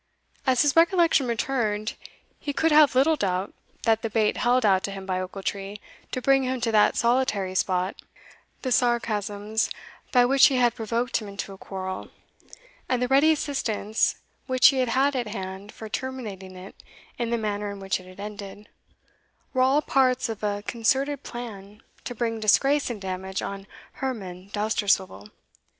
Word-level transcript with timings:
As 0.47 0.63
his 0.63 0.75
recollection 0.75 1.27
returned, 1.27 1.93
he 2.39 2.53
could 2.53 2.71
have 2.71 2.95
little 2.95 3.15
doubt 3.15 3.53
that 3.83 4.01
the 4.01 4.09
bait 4.09 4.35
held 4.37 4.65
out 4.65 4.81
to 4.85 4.91
him 4.91 5.05
by 5.05 5.19
Ochiltree, 5.21 5.79
to 6.11 6.21
bring 6.23 6.41
him 6.41 6.59
to 6.61 6.71
that 6.71 6.95
solitary 6.95 7.53
spot, 7.53 8.01
the 8.63 8.71
sarcasms 8.71 9.69
by 10.11 10.25
which 10.25 10.47
he 10.47 10.55
had 10.55 10.73
provoked 10.73 11.17
him 11.17 11.27
into 11.27 11.53
a 11.53 11.57
quarrel, 11.59 12.09
and 12.89 12.99
the 12.99 13.07
ready 13.09 13.31
assistance 13.31 14.15
which 14.47 14.69
he 14.69 14.77
had 14.77 15.15
at 15.15 15.27
hand 15.27 15.71
for 15.71 15.87
terminating 15.87 16.55
it 16.55 16.81
in 17.19 17.29
the 17.29 17.37
manner 17.37 17.69
in 17.69 17.79
which 17.79 17.99
it 17.99 18.07
had 18.07 18.19
ended, 18.19 18.69
were 19.53 19.61
all 19.61 19.83
parts 19.83 20.29
of 20.29 20.41
a 20.41 20.63
concerted 20.65 21.21
plan 21.21 21.83
to 22.05 22.15
bring 22.15 22.39
disgrace 22.39 22.89
and 22.89 23.01
damage 23.01 23.43
on 23.43 23.67
Herman 23.91 24.49
Dousterswivel. 24.51 25.29